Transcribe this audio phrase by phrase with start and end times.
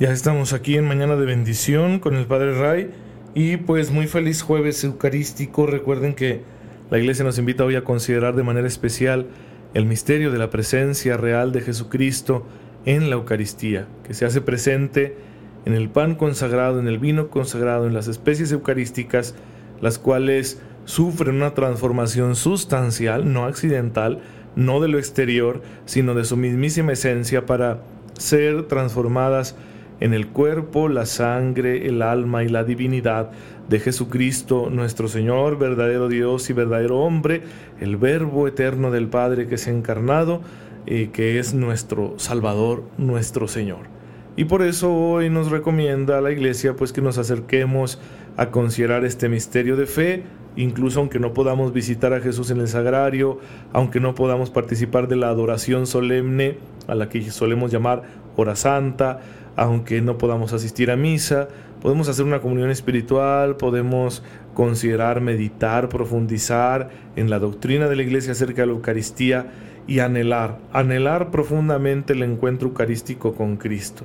[0.00, 2.90] Ya estamos aquí en Mañana de Bendición con el Padre Ray
[3.34, 5.66] y pues muy feliz jueves eucarístico.
[5.66, 6.42] Recuerden que
[6.88, 9.26] la iglesia nos invita hoy a considerar de manera especial
[9.74, 12.46] el misterio de la presencia real de Jesucristo
[12.84, 15.16] en la Eucaristía, que se hace presente
[15.64, 19.34] en el pan consagrado, en el vino consagrado, en las especies eucarísticas,
[19.80, 24.20] las cuales sufren una transformación sustancial, no accidental,
[24.54, 27.82] no de lo exterior, sino de su mismísima esencia para
[28.16, 29.56] ser transformadas
[30.00, 33.30] en el cuerpo, la sangre, el alma y la divinidad
[33.68, 37.42] de Jesucristo, nuestro Señor, verdadero Dios y verdadero hombre,
[37.80, 40.40] el Verbo eterno del Padre que se ha encarnado,
[40.86, 43.98] y que es nuestro Salvador, nuestro Señor.
[44.36, 48.00] Y por eso hoy nos recomienda a la Iglesia pues que nos acerquemos
[48.36, 50.22] a considerar este misterio de fe,
[50.56, 53.38] incluso aunque no podamos visitar a Jesús en el sagrario,
[53.72, 58.04] aunque no podamos participar de la adoración solemne a la que solemos llamar
[58.36, 59.20] hora santa,
[59.58, 61.48] aunque no podamos asistir a misa,
[61.82, 64.22] podemos hacer una comunión espiritual, podemos
[64.54, 69.46] considerar, meditar, profundizar en la doctrina de la iglesia acerca de la Eucaristía
[69.88, 74.04] y anhelar, anhelar profundamente el encuentro eucarístico con Cristo,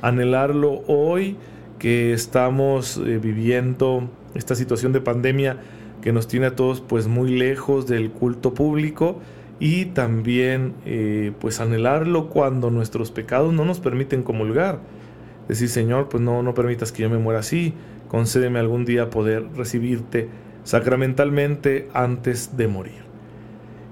[0.00, 1.36] anhelarlo hoy
[1.78, 5.58] que estamos eh, viviendo esta situación de pandemia
[6.00, 9.20] que nos tiene a todos pues muy lejos del culto público
[9.64, 14.80] y también eh, pues anhelarlo cuando nuestros pecados no nos permiten comulgar.
[15.48, 17.72] Decir, Señor, pues no, no permitas que yo me muera así,
[18.08, 20.28] concédeme algún día poder recibirte
[20.64, 23.04] sacramentalmente antes de morir.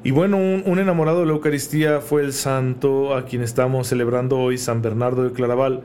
[0.04, 4.38] Y bueno, un, un, enamorado de la Eucaristía fue el santo a quien estamos celebrando
[4.38, 5.80] hoy, San Bernardo de Claraval,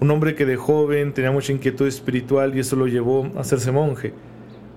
[0.00, 3.72] un hombre que de joven tenía mucha inquietud espiritual y eso lo llevó a hacerse
[3.72, 4.14] monje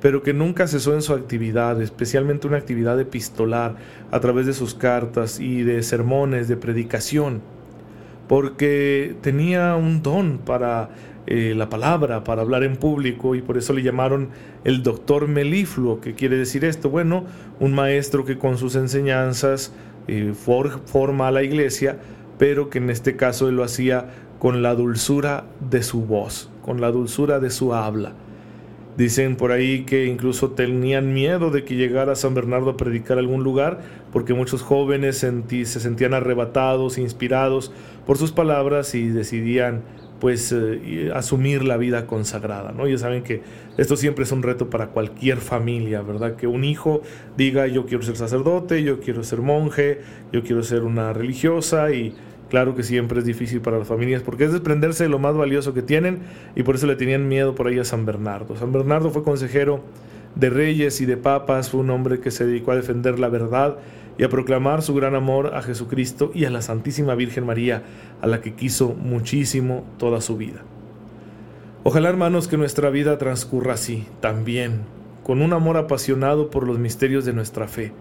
[0.01, 3.75] pero que nunca cesó en su actividad, especialmente una actividad epistolar
[4.09, 7.41] a través de sus cartas y de sermones, de predicación,
[8.27, 10.89] porque tenía un don para
[11.27, 14.29] eh, la palabra, para hablar en público, y por eso le llamaron
[14.63, 17.25] el doctor melifluo, que quiere decir esto, bueno,
[17.59, 19.71] un maestro que con sus enseñanzas
[20.07, 21.99] eh, forma a la iglesia,
[22.39, 24.07] pero que en este caso él lo hacía
[24.39, 28.13] con la dulzura de su voz, con la dulzura de su habla.
[28.97, 33.43] Dicen por ahí que incluso tenían miedo de que llegara San Bernardo a predicar algún
[33.43, 33.79] lugar,
[34.11, 37.71] porque muchos jóvenes se sentían arrebatados, inspirados
[38.05, 39.83] por sus palabras y decidían
[40.21, 42.87] pues eh, asumir la vida consagrada, ¿no?
[42.87, 43.41] Ya saben que
[43.77, 46.35] esto siempre es un reto para cualquier familia, ¿verdad?
[46.35, 47.01] Que un hijo
[47.35, 50.01] diga yo quiero ser sacerdote, yo quiero ser monje,
[50.31, 52.13] yo quiero ser una religiosa y
[52.51, 55.73] Claro que siempre es difícil para las familias porque es desprenderse de lo más valioso
[55.73, 56.19] que tienen
[56.53, 58.57] y por eso le tenían miedo por ahí a San Bernardo.
[58.57, 59.85] San Bernardo fue consejero
[60.35, 63.77] de reyes y de papas, fue un hombre que se dedicó a defender la verdad
[64.17, 67.83] y a proclamar su gran amor a Jesucristo y a la Santísima Virgen María,
[68.19, 70.59] a la que quiso muchísimo toda su vida.
[71.83, 74.81] Ojalá hermanos que nuestra vida transcurra así, también,
[75.23, 77.93] con un amor apasionado por los misterios de nuestra fe,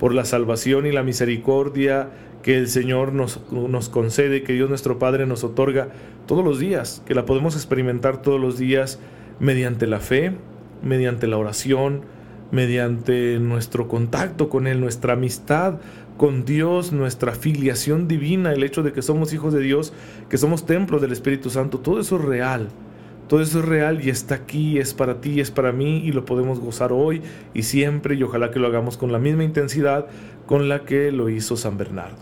[0.00, 2.08] por la salvación y la misericordia
[2.42, 5.90] que el Señor nos, nos, concede, que Dios nuestro Padre nos otorga
[6.26, 8.98] todos los días, que la podemos experimentar todos los días
[9.40, 10.32] mediante la fe,
[10.82, 12.00] mediante la oración,
[12.50, 15.74] mediante nuestro contacto con Él, nuestra amistad
[16.16, 19.92] con Dios, nuestra filiación divina, el hecho de que somos hijos de Dios,
[20.30, 22.68] que somos templo del Espíritu Santo, todo eso es real.
[23.30, 26.24] Todo eso es real y está aquí, es para ti, es para mí y lo
[26.24, 27.22] podemos gozar hoy
[27.54, 30.08] y siempre y ojalá que lo hagamos con la misma intensidad
[30.46, 32.16] con la que lo hizo San Bernardo.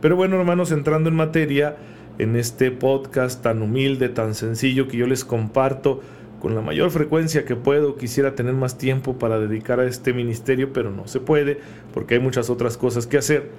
[0.00, 1.76] Pero bueno, hermanos, entrando en materia,
[2.16, 6.00] en este podcast tan humilde, tan sencillo que yo les comparto
[6.40, 10.72] con la mayor frecuencia que puedo, quisiera tener más tiempo para dedicar a este ministerio,
[10.72, 11.58] pero no se puede
[11.92, 13.50] porque hay muchas otras cosas que hacer.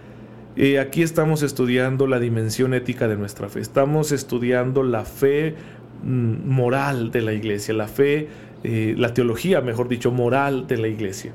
[0.55, 5.55] Eh, aquí estamos estudiando la dimensión ética de nuestra fe, estamos estudiando la fe
[6.03, 8.27] moral de la iglesia, la fe,
[8.63, 11.33] eh, la teología, mejor dicho, moral de la iglesia.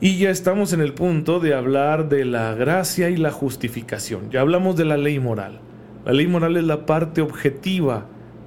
[0.00, 4.30] Y ya estamos en el punto de hablar de la gracia y la justificación.
[4.30, 5.60] Ya hablamos de la ley moral.
[6.06, 8.06] La ley moral es la parte objetiva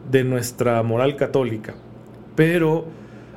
[0.10, 1.76] de nuestra moral católica.
[2.36, 2.86] Pero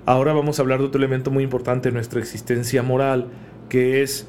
[0.07, 3.27] ahora vamos a hablar de otro elemento muy importante de nuestra existencia moral,
[3.69, 4.29] que es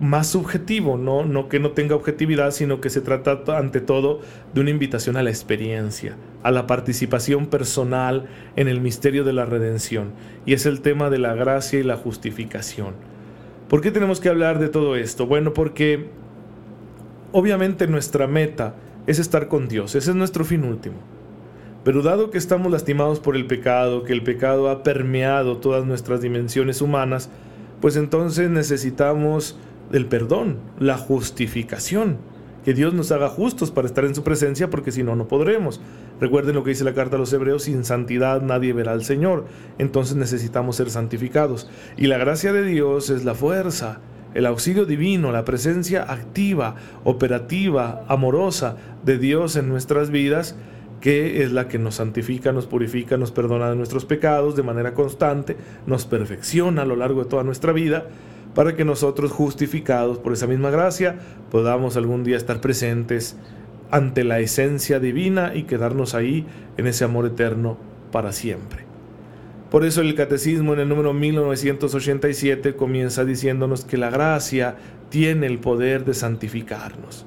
[0.00, 1.24] más subjetivo, ¿no?
[1.24, 4.20] no que no tenga objetividad, sino que se trata ante todo
[4.54, 8.26] de una invitación a la experiencia, a la participación personal
[8.56, 10.12] en el misterio de la redención,
[10.46, 12.94] y es el tema de la gracia y la justificación.
[13.68, 15.26] ¿Por qué tenemos que hablar de todo esto?
[15.26, 16.08] Bueno, porque
[17.32, 18.74] obviamente nuestra meta
[19.06, 20.96] es estar con Dios, ese es nuestro fin último.
[21.84, 26.20] Pero dado que estamos lastimados por el pecado, que el pecado ha permeado todas nuestras
[26.20, 27.30] dimensiones humanas,
[27.80, 29.58] pues entonces necesitamos
[29.92, 32.18] el perdón, la justificación,
[32.64, 35.80] que Dios nos haga justos para estar en su presencia, porque si no, no podremos.
[36.20, 39.46] Recuerden lo que dice la carta a los hebreos, sin santidad nadie verá al Señor,
[39.78, 41.70] entonces necesitamos ser santificados.
[41.96, 44.00] Y la gracia de Dios es la fuerza,
[44.34, 50.56] el auxilio divino, la presencia activa, operativa, amorosa de Dios en nuestras vidas,
[51.00, 54.92] que es la que nos santifica, nos purifica, nos perdona de nuestros pecados de manera
[54.92, 55.56] constante,
[55.86, 58.06] nos perfecciona a lo largo de toda nuestra vida,
[58.54, 61.18] para que nosotros, justificados por esa misma gracia,
[61.50, 63.36] podamos algún día estar presentes
[63.90, 67.76] ante la esencia divina y quedarnos ahí en ese amor eterno
[68.12, 68.90] para siempre.
[69.70, 74.76] Por eso el catecismo en el número 1987 comienza diciéndonos que la gracia
[75.10, 77.24] tiene el poder de santificarnos.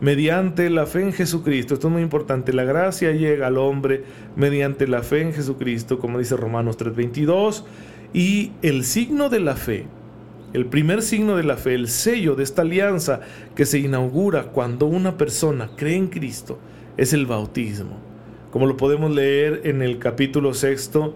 [0.00, 4.04] Mediante la fe en Jesucristo, esto es muy importante, la gracia llega al hombre
[4.36, 7.64] mediante la fe en Jesucristo, como dice Romanos 3:22,
[8.12, 9.86] y el signo de la fe,
[10.52, 13.20] el primer signo de la fe, el sello de esta alianza
[13.54, 16.58] que se inaugura cuando una persona cree en Cristo,
[16.96, 17.98] es el bautismo,
[18.50, 21.14] como lo podemos leer en el capítulo sexto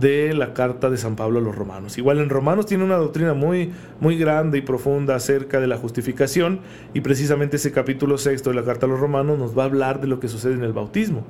[0.00, 1.98] de la carta de San Pablo a los romanos.
[1.98, 6.60] Igual en Romanos tiene una doctrina muy, muy grande y profunda acerca de la justificación
[6.94, 10.00] y precisamente ese capítulo sexto de la carta a los romanos nos va a hablar
[10.00, 11.24] de lo que sucede en el bautismo,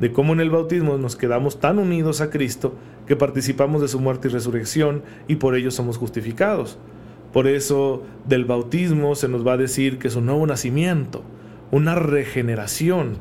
[0.00, 2.74] de cómo en el bautismo nos quedamos tan unidos a Cristo
[3.06, 6.78] que participamos de su muerte y resurrección y por ello somos justificados.
[7.32, 11.22] Por eso del bautismo se nos va a decir que es un nuevo nacimiento,
[11.70, 13.16] una regeneración,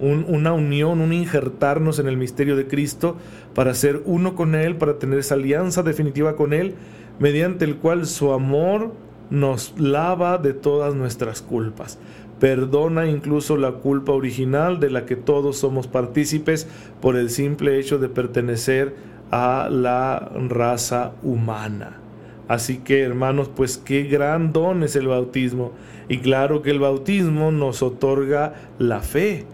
[0.00, 3.16] una unión, un injertarnos en el misterio de Cristo
[3.54, 6.74] para ser uno con Él, para tener esa alianza definitiva con Él,
[7.18, 8.94] mediante el cual su amor
[9.30, 11.98] nos lava de todas nuestras culpas.
[12.40, 16.66] Perdona incluso la culpa original de la que todos somos partícipes
[17.00, 18.94] por el simple hecho de pertenecer
[19.30, 22.00] a la raza humana.
[22.48, 25.70] Así que hermanos, pues qué gran don es el bautismo.
[26.08, 29.46] Y claro que el bautismo nos otorga la fe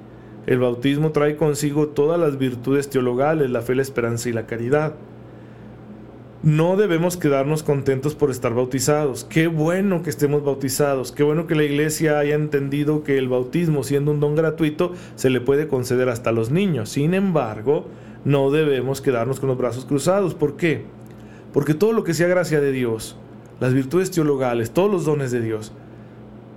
[0.46, 4.94] el bautismo trae consigo todas las virtudes teologales, la fe, la esperanza y la caridad.
[6.42, 9.24] No debemos quedarnos contentos por estar bautizados.
[9.24, 11.10] Qué bueno que estemos bautizados.
[11.10, 15.30] Qué bueno que la iglesia haya entendido que el bautismo, siendo un don gratuito, se
[15.30, 16.90] le puede conceder hasta a los niños.
[16.90, 17.86] Sin embargo,
[18.24, 20.34] no debemos quedarnos con los brazos cruzados.
[20.34, 20.84] ¿Por qué?
[21.52, 23.16] Porque todo lo que sea gracia de Dios,
[23.58, 25.72] las virtudes teologales, todos los dones de Dios,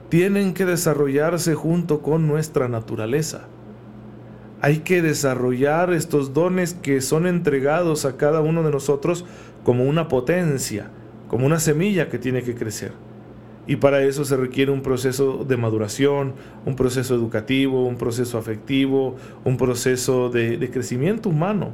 [0.09, 3.47] tienen que desarrollarse junto con nuestra naturaleza.
[4.61, 9.23] Hay que desarrollar estos dones que son entregados a cada uno de nosotros
[9.63, 10.89] como una potencia,
[11.27, 12.91] como una semilla que tiene que crecer.
[13.67, 16.33] Y para eso se requiere un proceso de maduración,
[16.65, 21.71] un proceso educativo, un proceso afectivo, un proceso de, crecimiento humano,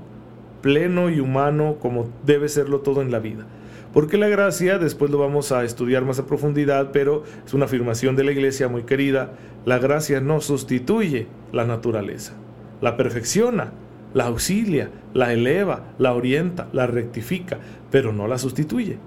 [0.61, 3.45] pleno y humano como debe serlo todo en la vida.
[3.93, 8.17] Porque la gracia, después lo vamos a estudiar más a profundidad, pero es una afirmación
[8.17, 9.31] de la iglesia muy querida,
[9.63, 12.33] la gracia no sustituye la naturaleza
[12.81, 13.71] la perfecciona,
[14.15, 17.59] la auxilia, la eleva, la orienta, la rectifica,
[17.91, 18.97] pero no la sustituye.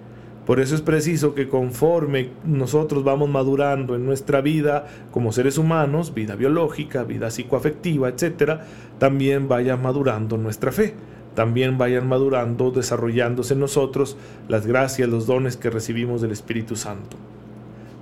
[0.47, 6.15] Por eso es preciso que conforme nosotros vamos madurando en nuestra vida como seres humanos,
[6.15, 8.61] vida biológica, vida psicoafectiva, etc.,
[8.99, 10.95] también vaya madurando nuestra fe,
[11.35, 17.17] también vayan madurando, desarrollándose en nosotros las gracias, los dones que recibimos del Espíritu Santo.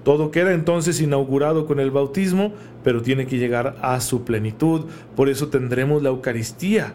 [0.06, 2.52] Todo queda entonces inaugurado con el bautismo,
[2.84, 4.84] pero tiene que llegar a su plenitud.
[5.16, 6.94] Por eso tendremos la Eucaristía,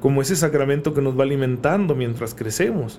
[0.00, 2.98] como ese sacramento que nos va alimentando mientras crecemos.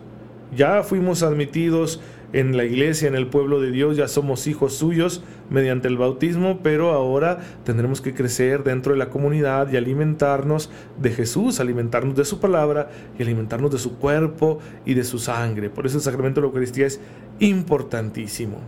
[0.56, 2.02] Ya fuimos admitidos
[2.34, 6.60] en la iglesia, en el pueblo de Dios, ya somos hijos suyos mediante el bautismo,
[6.62, 10.70] pero ahora tendremos que crecer dentro de la comunidad y alimentarnos
[11.02, 15.72] de Jesús, alimentarnos de su palabra y alimentarnos de su cuerpo y de su sangre.
[15.72, 17.02] Por eso el sacramento de la Eucaristía es
[17.40, 18.60] importantísimo.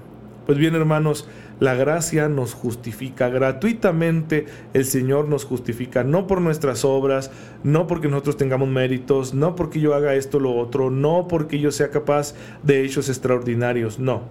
[0.50, 1.28] Pues bien, hermanos,
[1.60, 7.30] la gracia nos justifica gratuitamente, el Señor nos justifica, no por nuestras obras,
[7.64, 11.60] no porque nosotros tengamos méritos, no porque yo haga esto o lo otro, no porque
[11.60, 14.24] yo sea capaz de hechos extraordinarios, no.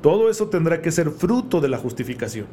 [0.00, 2.46] Todo eso tendrá que ser fruto de la justificación.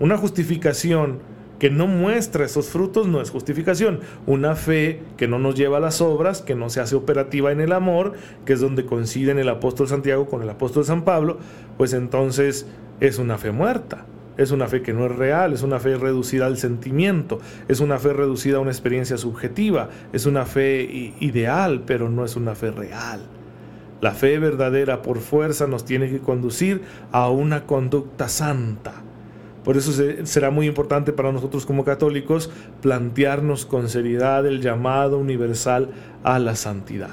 [0.00, 1.20] Una justificación
[1.58, 4.00] que no muestra esos frutos no es justificación.
[4.26, 7.60] Una fe que no nos lleva a las obras, que no se hace operativa en
[7.60, 8.12] el amor,
[8.44, 11.38] que es donde coinciden el apóstol Santiago con el apóstol San Pablo,
[11.76, 12.66] pues entonces
[13.00, 14.06] es una fe muerta.
[14.36, 18.00] Es una fe que no es real, es una fe reducida al sentimiento, es una
[18.00, 22.72] fe reducida a una experiencia subjetiva, es una fe ideal, pero no es una fe
[22.72, 23.20] real.
[24.00, 26.82] La fe verdadera por fuerza nos tiene que conducir
[27.12, 29.04] a una conducta santa.
[29.64, 29.92] Por eso
[30.24, 32.50] será muy importante para nosotros como católicos
[32.82, 35.88] plantearnos con seriedad el llamado universal
[36.22, 37.10] a la santidad.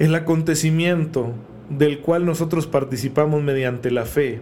[0.00, 1.32] El acontecimiento
[1.70, 4.40] del cual nosotros participamos mediante la fe,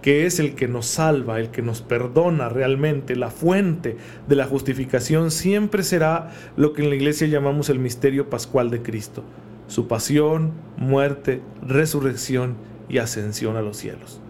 [0.00, 4.46] que es el que nos salva, el que nos perdona realmente, la fuente de la
[4.46, 9.24] justificación, siempre será lo que en la iglesia llamamos el misterio pascual de Cristo,
[9.68, 12.56] su pasión, muerte, resurrección
[12.88, 14.22] y ascensión a los cielos.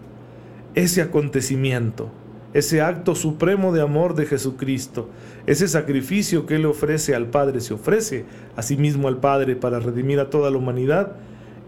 [0.75, 2.09] Ese acontecimiento,
[2.53, 5.09] ese acto supremo de amor de Jesucristo,
[5.45, 8.25] ese sacrificio que Él ofrece al Padre, se ofrece
[8.55, 11.13] a sí mismo al Padre para redimir a toda la humanidad,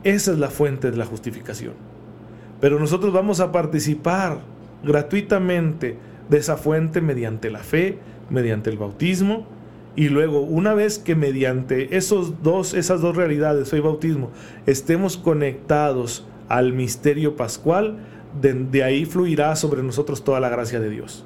[0.04, 1.74] esa es la fuente de la justificación.
[2.62, 4.40] Pero nosotros vamos a participar
[4.84, 5.98] gratuitamente
[6.30, 7.98] de esa fuente mediante la fe,
[8.30, 9.48] mediante el bautismo,
[9.96, 14.32] y luego una vez que mediante esos dos, esas dos realidades, fe y bautismo,
[14.66, 17.98] estemos conectados al misterio pascual,
[18.42, 21.26] de, ahí fluirá sobre nosotros toda la gracia de Dios,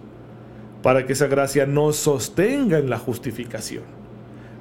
[0.81, 3.83] para que esa gracia nos sostenga en la justificación,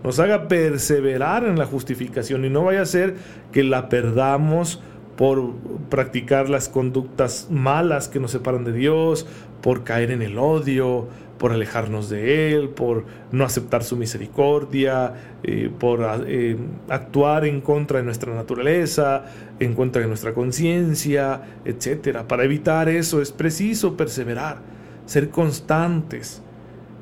[0.02, 3.16] nos haga perseverar en la justificación y no vaya a ser
[3.52, 4.80] que la perdamos
[5.16, 5.52] por
[5.88, 9.26] practicar las conductas malas que nos separan de Dios,
[9.60, 15.70] por caer en el odio, por alejarnos de Él, por no aceptar su misericordia, eh,
[15.78, 16.56] por eh,
[16.88, 19.24] actuar en contra de nuestra naturaleza,
[19.60, 22.22] en contra de nuestra conciencia, etc.
[22.26, 24.58] Para evitar eso es preciso perseverar,
[25.06, 26.42] ser constantes,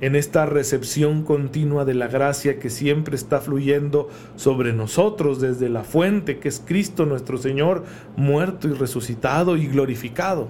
[0.00, 5.84] en esta recepción continua de la gracia que siempre está fluyendo sobre nosotros desde la
[5.84, 10.48] fuente que es Cristo nuestro Señor, muerto y resucitado y glorificado.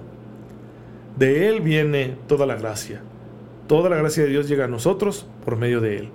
[1.17, 3.01] De Él viene toda la gracia.
[3.67, 6.09] Toda la gracia de Dios llega a nosotros por medio de Él.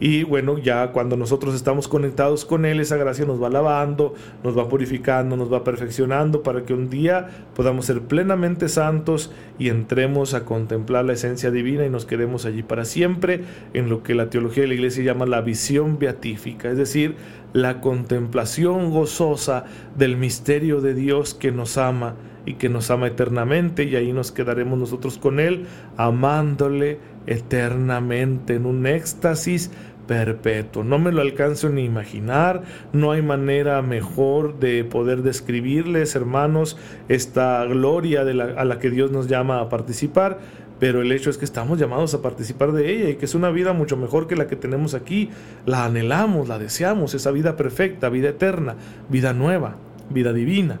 [0.00, 4.14] Y bueno, ya cuando nosotros estamos conectados con Él, esa gracia nos va lavando,
[4.44, 9.70] nos va purificando, nos va perfeccionando para que un día podamos ser plenamente santos y
[9.70, 13.42] entremos a contemplar la esencia divina y nos quedemos allí para siempre
[13.74, 17.16] en lo que la teología de la iglesia llama la visión beatífica, es decir,
[17.52, 19.64] la contemplación gozosa
[19.96, 22.14] del misterio de Dios que nos ama
[22.48, 25.66] y que nos ama eternamente y ahí nos quedaremos nosotros con Él
[25.98, 29.70] amándole eternamente en un éxtasis
[30.06, 30.82] perpetuo.
[30.82, 32.62] No me lo alcanzo ni imaginar,
[32.94, 36.78] no hay manera mejor de poder describirles, hermanos,
[37.08, 40.38] esta gloria de la, a la que Dios nos llama a participar,
[40.80, 43.50] pero el hecho es que estamos llamados a participar de ella y que es una
[43.50, 45.28] vida mucho mejor que la que tenemos aquí.
[45.66, 48.76] La anhelamos, la deseamos, esa vida perfecta, vida eterna,
[49.10, 49.76] vida nueva,
[50.08, 50.80] vida divina.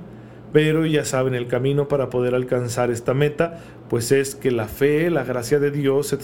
[0.52, 5.10] Pero ya saben, el camino para poder alcanzar esta meta, pues es que la fe,
[5.10, 6.16] la gracia de Dios,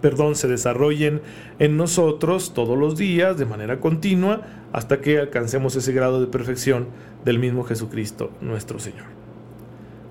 [0.00, 1.20] perdón, se desarrollen
[1.58, 6.86] en nosotros todos los días de manera continua hasta que alcancemos ese grado de perfección
[7.24, 9.06] del mismo Jesucristo, nuestro Señor.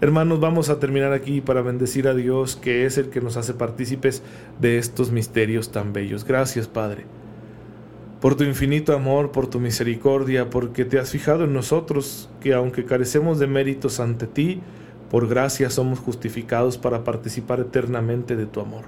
[0.02, 3.54] Hermanos, vamos a terminar aquí para bendecir a Dios, que es el que nos hace
[3.54, 4.22] partícipes
[4.60, 6.24] de estos misterios tan bellos.
[6.24, 7.06] Gracias, Padre
[8.22, 12.86] por tu infinito amor, por tu misericordia, porque te has fijado en nosotros, que aunque
[12.86, 14.62] carecemos de méritos ante ti,
[15.12, 18.86] por gracia somos justificados para participar eternamente de tu amor.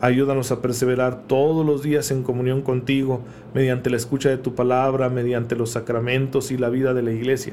[0.00, 3.20] Ayúdanos a perseverar todos los días en comunión contigo,
[3.54, 7.52] mediante la escucha de tu palabra, mediante los sacramentos y la vida de la iglesia,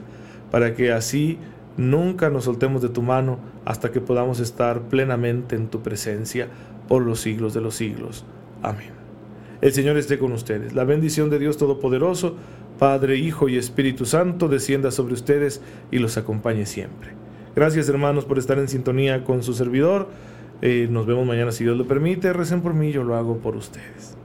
[0.49, 1.39] para que así
[1.75, 6.47] nunca nos soltemos de tu mano hasta que podamos estar plenamente en tu presencia
[6.87, 8.23] por los siglos de los siglos.
[8.63, 9.06] Amén.
[9.61, 10.73] El Señor esté con ustedes.
[10.73, 12.35] La bendición de Dios Todopoderoso,
[12.77, 15.61] Padre, Hijo y Espíritu Santo, descienda sobre ustedes
[15.91, 17.09] y los acompañe siempre.
[17.55, 20.09] Gracias hermanos por estar en sintonía con su servidor.
[20.61, 22.33] Eh, nos vemos mañana si Dios lo permite.
[22.33, 24.15] Recen por mí, yo lo hago por ustedes.